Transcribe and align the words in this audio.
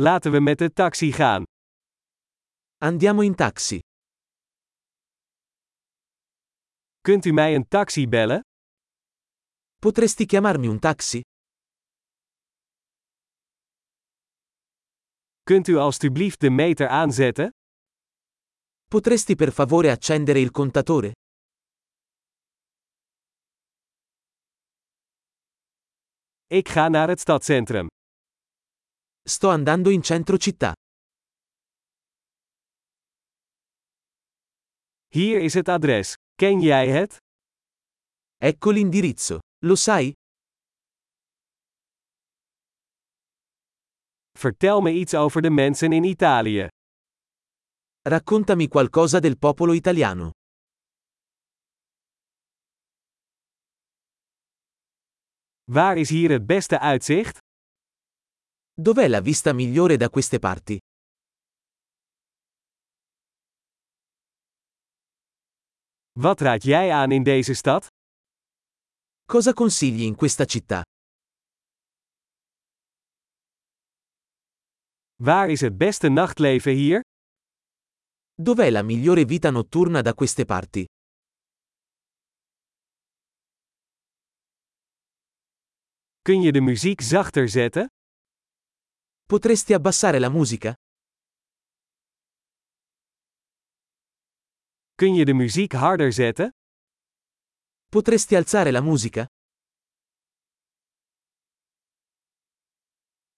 Laten 0.00 0.32
we 0.32 0.40
met 0.40 0.58
de 0.58 0.72
taxi 0.72 1.12
gaan. 1.12 1.42
Andiamo 2.76 3.20
in 3.22 3.34
taxi. 3.34 3.78
Kunt 7.00 7.24
u 7.24 7.32
mij 7.32 7.54
een 7.54 7.68
taxi 7.68 8.08
bellen? 8.08 8.40
Potresti 9.78 10.24
chiamarmi 10.26 10.66
un 10.66 10.78
taxi? 10.78 11.20
Kunt 15.42 15.68
u 15.68 15.76
alstublieft 15.76 16.40
de 16.40 16.50
meter 16.50 16.88
aanzetten? 16.88 17.50
Potresti 18.88 19.34
per 19.34 19.52
favore 19.52 19.90
accendere 19.90 20.40
il 20.40 20.50
contatore? 20.50 21.12
Ik 26.46 26.68
ga 26.68 26.88
naar 26.88 27.08
het 27.08 27.20
stadcentrum. 27.20 27.86
Sto 29.28 29.50
andando 29.50 29.90
in 29.90 30.02
centro 30.02 30.38
città. 30.38 30.72
Hier 35.08 35.42
is 35.42 35.54
het 35.54 35.68
adres. 35.68 36.14
Ken 36.34 36.60
jij 36.60 36.88
het? 36.88 37.16
Ecco 38.36 38.70
l'indirizzo. 38.70 39.38
Lo 39.66 39.74
sai? 39.74 40.12
Vertel 44.38 44.80
me 44.80 44.92
iets 44.92 45.14
over 45.14 45.42
de 45.42 45.50
mensen 45.50 45.92
in 45.92 46.04
Italië. 46.04 46.68
Raccontami 48.08 48.68
qualcosa 48.68 49.20
del 49.20 49.36
popolo 49.36 49.72
italiano. 49.72 50.30
Waar 55.64 55.96
is 55.96 56.08
hier 56.08 56.30
het 56.30 56.46
beste 56.46 56.78
uitzicht? 56.78 57.38
Dov'è 58.80 59.08
la 59.08 59.20
vista 59.20 59.52
migliore 59.52 59.96
da 59.96 60.08
queste 60.08 60.38
parti? 60.38 60.78
Wat 66.12 66.40
raad 66.40 66.62
jij 66.62 66.92
aan 66.92 67.10
in 67.10 67.22
deze 67.22 67.54
stad? 67.54 67.86
Cosa 69.24 69.52
consigli 69.52 70.04
in 70.04 70.14
questa 70.14 70.44
città? 70.44 70.82
Waar 75.16 75.50
is 75.50 75.60
het 75.60 75.76
beste 75.76 76.08
nachtleven 76.08 76.72
hier? 76.74 77.00
Dov'è 78.34 78.70
la 78.70 78.82
migliore 78.82 79.26
vita 79.26 79.50
notturna 79.50 80.02
da 80.02 80.14
queste 80.14 80.44
parti? 80.44 80.84
Kun 86.22 86.40
je 86.42 86.52
de 86.52 86.60
muziek 86.60 87.00
zachter 87.00 87.48
zetten? 87.48 87.86
Potresti 89.32 89.74
abbassare 89.74 90.18
la 90.18 90.30
musica? 90.30 90.72
Kun 94.94 95.14
je 95.14 95.24
de 95.24 95.34
muziek 95.34 95.72
harder 95.72 96.12
zetten? 96.12 96.50
Potresti 97.90 98.34
alzare 98.36 98.70
la 98.70 98.80
musica? 98.80 99.26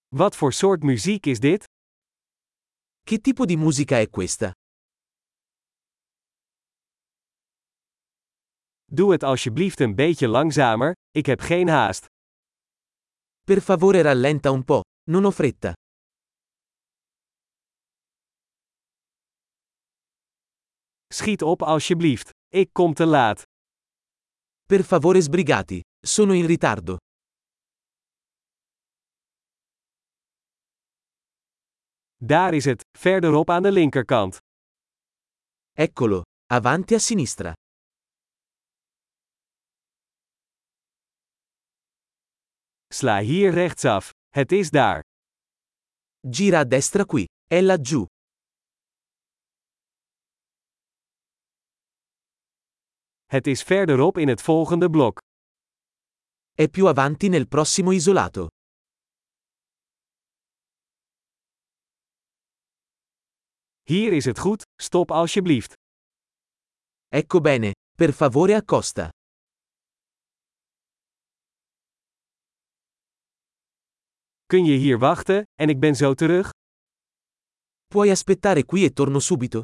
Wat 0.07 0.35
voor 0.35 0.53
soort 0.53 0.83
muziek 0.83 1.25
is 1.25 1.39
dit? 1.39 1.63
Che 3.03 3.19
tipo 3.19 3.45
di 3.45 3.57
musica 3.57 3.99
è 3.99 4.09
questa? 4.09 4.51
Doe 8.85 9.11
het 9.11 9.23
alsjeblieft 9.23 9.79
een 9.79 9.95
beetje 9.95 10.27
langzamer, 10.27 10.93
ik 11.11 11.25
heb 11.25 11.39
geen 11.39 11.67
haast. 11.67 12.05
Per 13.43 13.61
favore 13.61 14.01
rallenta 14.01 14.51
un 14.51 14.63
po', 14.63 14.81
non 15.09 15.25
ho 15.25 15.31
fretta. 15.31 15.73
Schiet 21.11 21.41
op 21.41 21.61
alsjeblieft. 21.61 22.29
Ik 22.47 22.69
kom 22.73 22.93
te 22.93 23.05
laat. 23.05 23.43
Per 24.65 24.83
favore 24.83 25.21
sbrigati, 25.21 25.81
sono 25.99 26.33
in 26.33 26.45
ritardo. 26.45 26.97
Daar 32.15 32.53
is 32.53 32.65
het, 32.65 32.83
verderop 32.97 33.49
aan 33.49 33.61
de 33.61 33.71
linkerkant. 33.71 34.37
Eccolo, 35.71 36.21
avanti 36.45 36.93
a 36.93 36.99
sinistra. 36.99 37.53
Sla 42.87 43.19
hier 43.19 43.53
rechtsaf. 43.53 44.09
Het 44.29 44.51
is 44.51 44.69
daar. 44.69 45.01
Gira 46.29 46.59
a 46.59 46.63
destra 46.63 47.05
qui, 47.05 47.25
è 47.47 47.61
laggiù. 47.61 48.05
Het 53.31 53.47
is 53.47 53.63
verderop 53.63 54.17
in 54.17 54.27
het 54.27 54.41
volgende 54.41 54.89
blok. 54.89 55.19
È 56.51 56.69
più 56.69 56.87
avanti 56.87 57.29
nel 57.29 57.47
prossimo 57.47 57.91
isolato. 57.91 58.47
Hier 63.81 64.13
is 64.13 64.25
het 64.25 64.39
goed, 64.39 64.63
stop 64.81 65.11
alsjeblieft. 65.11 65.73
Ecco 67.07 67.39
bene, 67.39 67.71
per 67.97 68.13
favore 68.13 68.55
accosta. 68.55 69.09
Kun 74.45 74.65
je 74.65 74.77
hier 74.77 74.99
wachten, 74.99 75.43
en 75.55 75.69
ik 75.69 75.79
ben 75.79 75.95
zo 75.95 76.13
terug? 76.13 76.49
Puoi 77.87 78.09
aspettare 78.09 78.65
qui 78.65 78.83
e 78.83 78.91
torno 78.91 79.19
subito? 79.19 79.63